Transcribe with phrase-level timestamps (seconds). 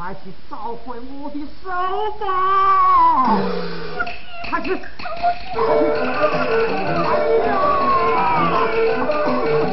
[0.00, 1.68] 快去找回我的手
[2.18, 3.36] 吧！
[4.48, 4.74] 快去！
[4.74, 4.80] 快
[9.66, 9.69] 去！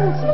[0.00, 0.29] Jones.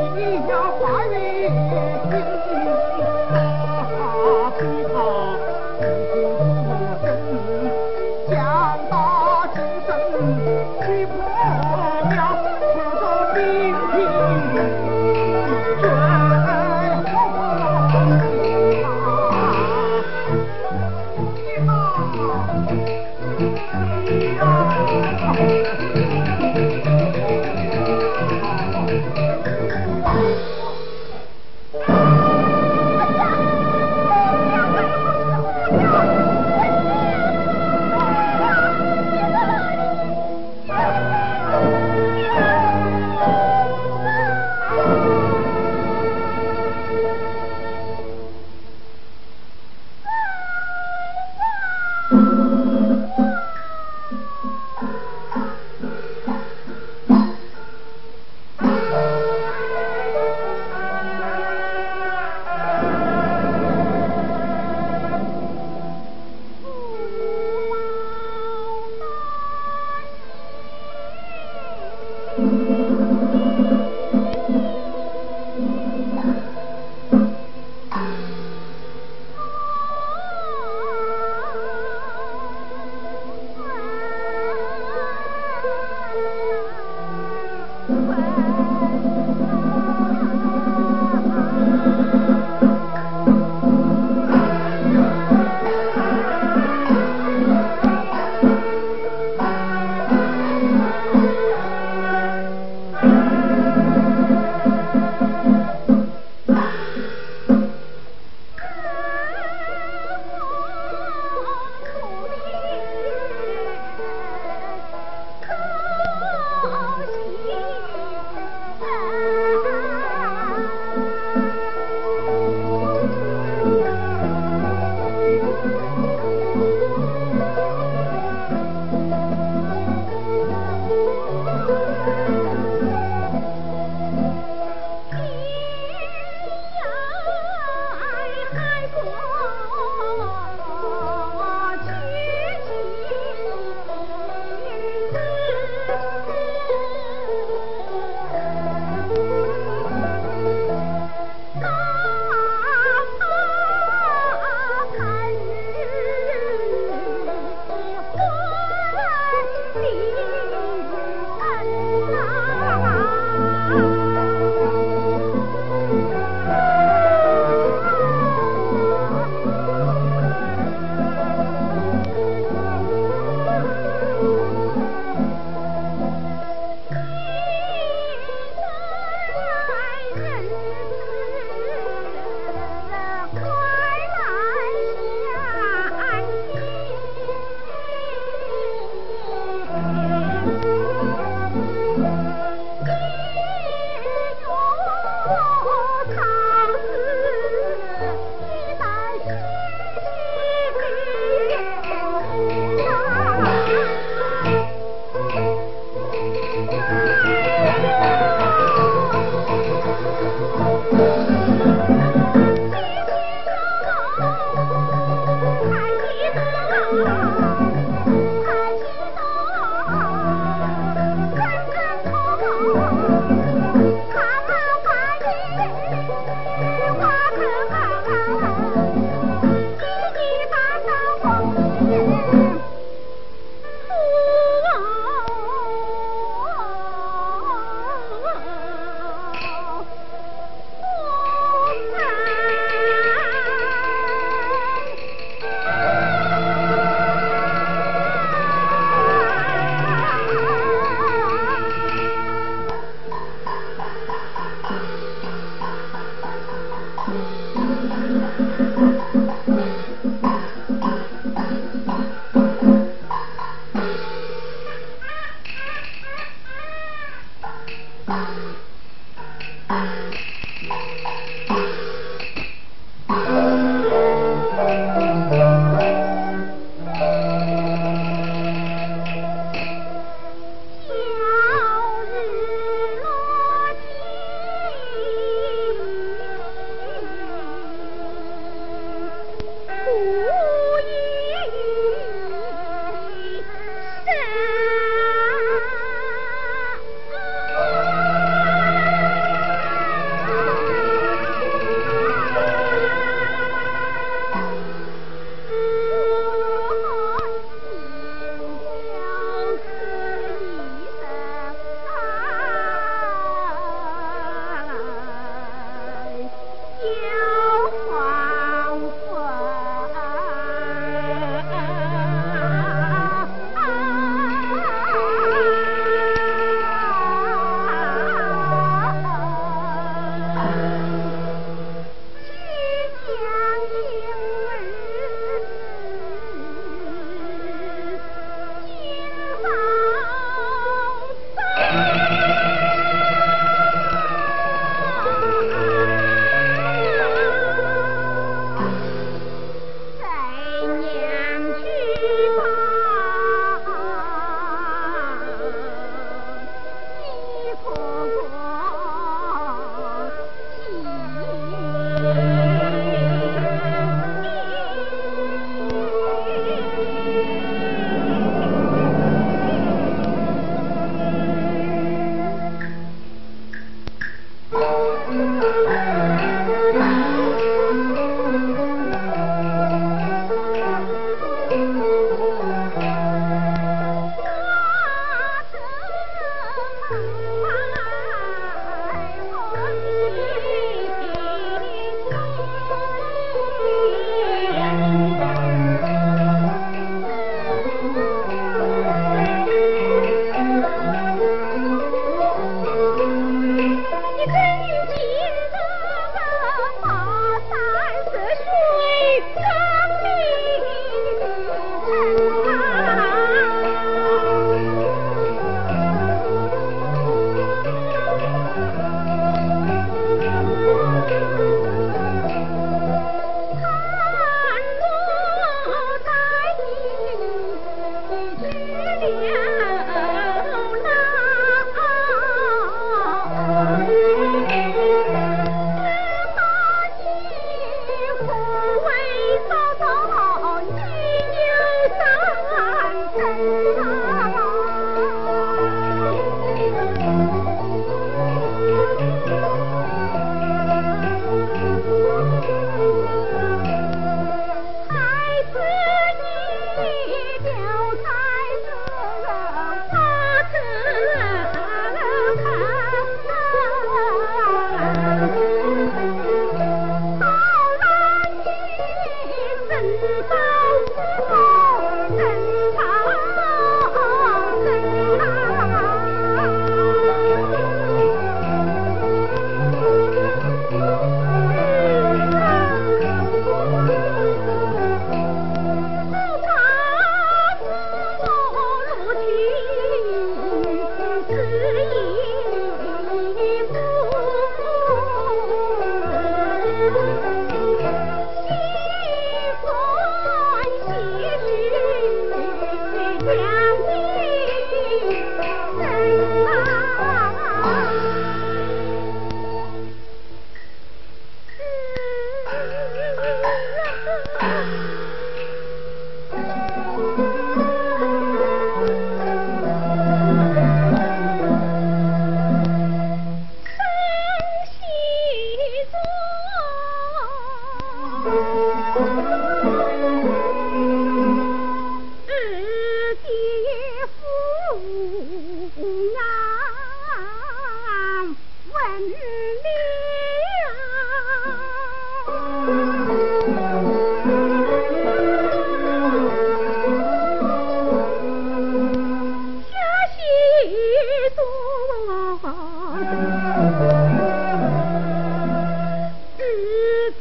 [480.69, 481.26] Thank you.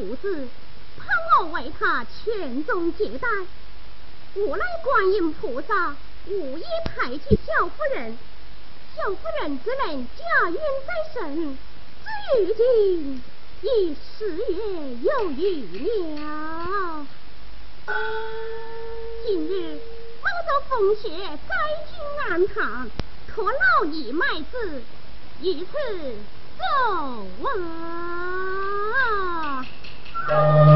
[0.00, 0.48] 不子，
[0.96, 1.06] 盼
[1.42, 3.28] 我为他全宗接代。
[4.34, 5.94] 无奈观音菩萨，
[6.26, 8.16] 无意抬举小夫人，
[8.96, 11.58] 小夫人只能假冤在身，
[12.32, 13.22] 最近
[13.60, 14.38] 今已十
[15.02, 17.06] 有余了。
[19.26, 19.78] 今日
[20.22, 21.10] 冒着风雪
[21.46, 21.54] 灾
[21.90, 21.92] 君
[22.30, 22.88] 安堂，
[23.28, 24.82] 托老姨麦子，
[25.42, 25.68] 一此
[26.56, 26.64] 走
[27.44, 27.46] 啊。
[30.28, 30.69] Thank you.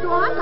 [0.00, 0.34] 左岸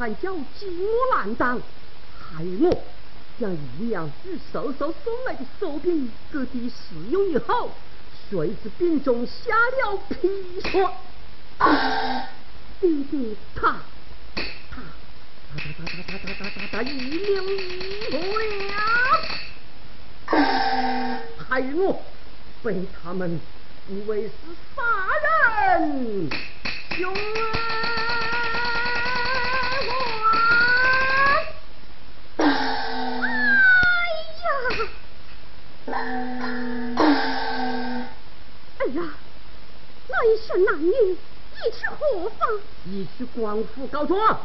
[0.00, 1.60] 头夜喊叫，饥饿难当，
[2.18, 2.82] 害我
[3.38, 7.70] 将姨娘与叔叔送来的手饼各地使用以后，
[8.30, 10.92] 谁知病中下了砒霜。
[12.80, 13.76] 弟弟他
[14.70, 14.80] 他
[15.52, 17.48] 他他他他他他他他一命呜
[18.10, 18.16] 呼
[18.68, 18.72] 了，
[21.36, 22.02] 害我
[22.62, 23.38] 被他们
[23.90, 24.32] 以为是
[24.74, 24.82] 杀
[25.76, 26.30] 人
[26.96, 27.14] 凶。
[40.24, 42.48] 一生男女，一去何方？
[42.86, 44.40] 一去官府告状。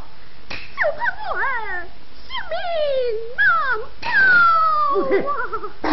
[0.49, 0.55] 就
[0.91, 0.99] 怕
[1.33, 1.41] 我儿
[2.15, 2.55] 性命
[3.35, 3.39] 难
[4.01, 4.07] 保
[5.29, 5.91] 啊！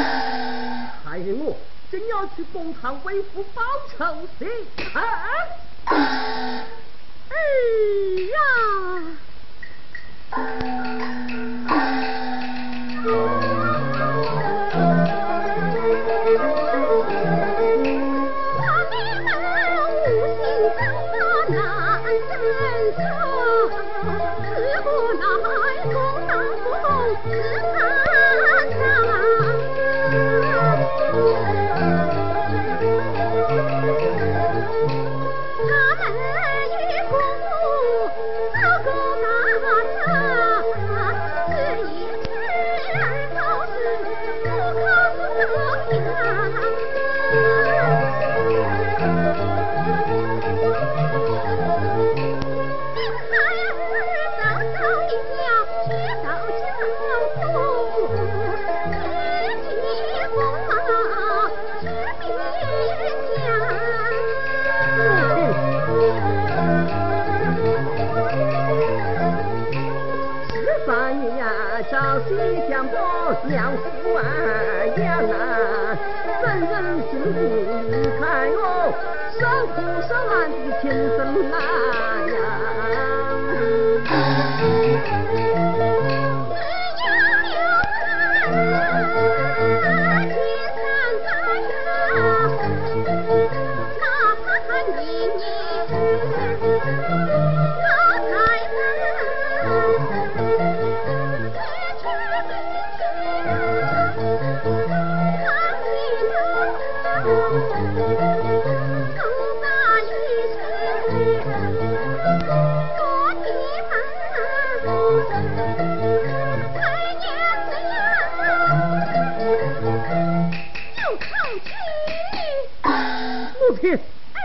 [1.05, 1.07] 害
[1.39, 1.43] 我
[1.91, 3.63] 真要去公堂为父报
[3.97, 4.47] 仇雪
[4.95, 4.97] 儿
[5.85, 5.97] 啊！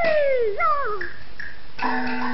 [0.04, 2.27] 儿啊！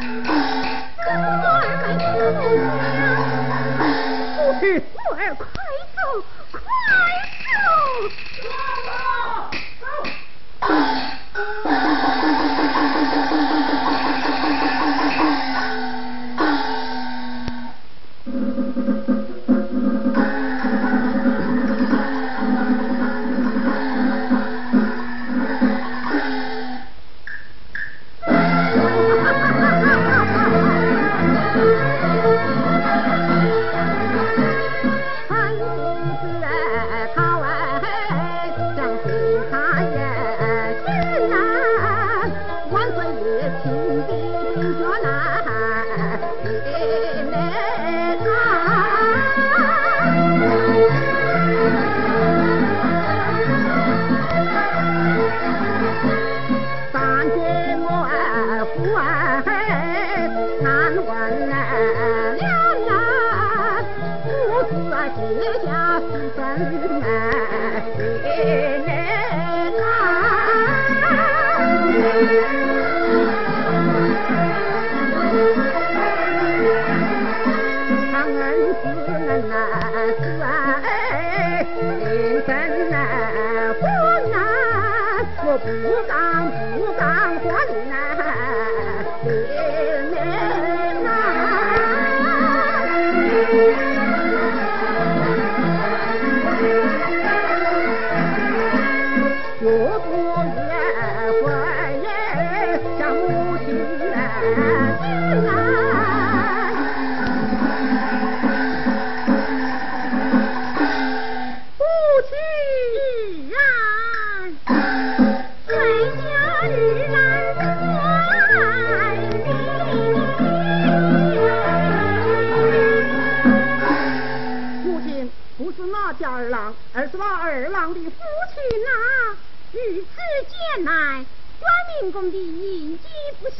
[132.04, 133.08] 公公的年纪
[133.40, 133.56] 不小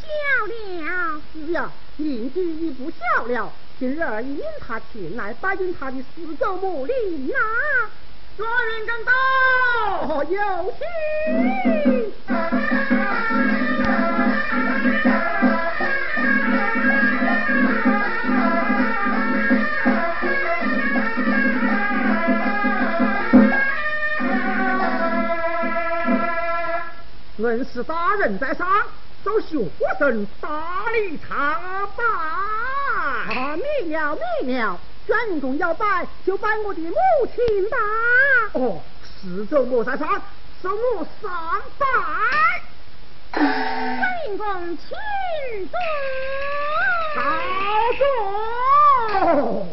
[0.48, 1.22] 了。
[1.32, 3.50] 是呀，年纪已不小了。
[3.80, 7.36] 今日儿引他前来拜见他的四周母林呐。
[8.36, 10.74] 转云公到，有
[12.28, 12.73] 请。
[27.64, 28.68] 文氏大人在上，
[29.24, 29.58] 奏学
[29.98, 32.04] 生大礼长拜。
[32.94, 36.96] 啊，明了明了，卷宗要拜就拜我的母
[37.34, 37.78] 亲吧。
[38.52, 40.22] 哦，四周莫在上，
[40.62, 41.32] 送我上
[41.78, 41.88] 拜。
[43.32, 44.90] 卷公请
[45.70, 45.80] 坐。
[47.16, 47.22] 好
[49.24, 49.73] 坐。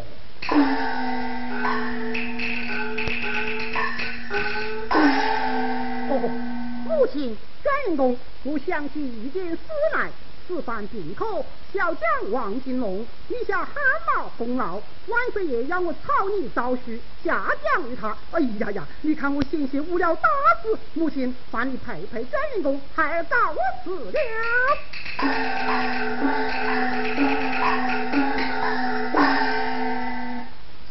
[7.91, 9.59] 卷公，我想起一件事
[9.95, 10.11] 来。
[10.47, 13.75] 此番并口，小将王金龙立下汗
[14.07, 18.17] 马功劳，万岁爷让我草拟诏书下奖于他。
[18.33, 20.29] 哎呀呀，你看我险些误了大
[20.63, 23.37] 事，母亲，烦你陪陪卷云公，孩儿告
[23.85, 24.13] 辞了。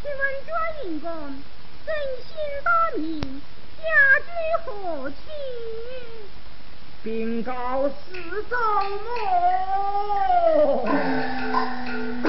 [0.01, 0.49] 请问卷
[0.85, 1.11] 云公，
[1.85, 3.41] 真心大名，
[3.77, 3.83] 家
[4.19, 4.27] 居
[4.65, 5.15] 何处？
[7.01, 7.53] 禀告
[7.89, 8.11] 四
[8.49, 8.57] 周
[10.83, 12.28] 母，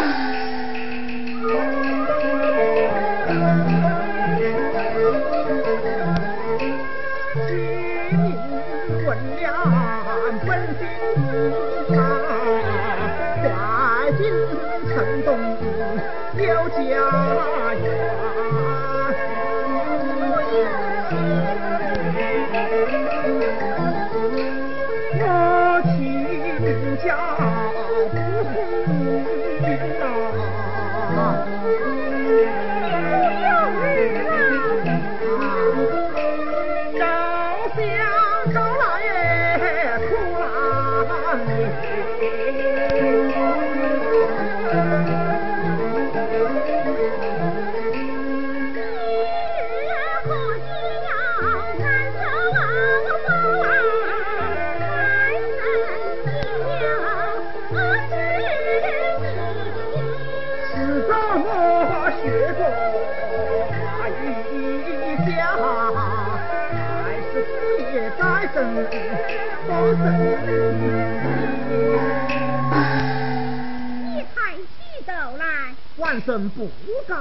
[76.20, 76.70] 来，万生不
[77.06, 77.18] 敢。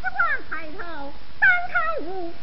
[0.00, 2.42] 只管抬头，三看无妨。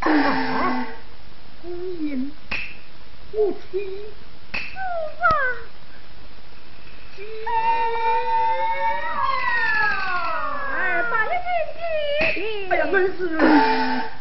[0.00, 0.86] 啊！
[1.62, 2.32] 公英，
[3.32, 4.04] 我妻，
[4.52, 4.58] 父
[5.20, 5.24] 王，
[10.76, 10.78] 哎，
[11.10, 13.20] 把你爹哎呀，恩师，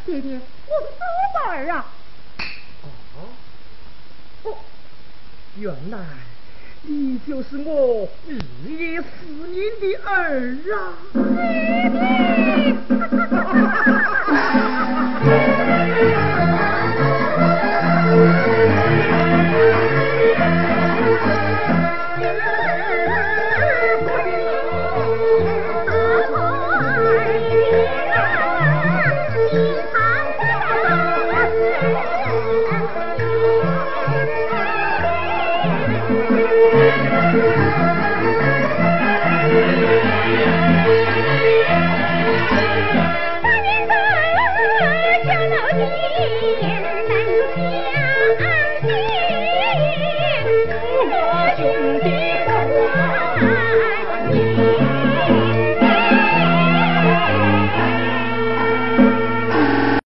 [0.06, 1.04] 爹爹，我是周
[1.34, 1.74] 宝儿啊。
[4.44, 4.48] 哦，
[5.58, 5.98] 原来
[6.84, 8.40] 你就是我日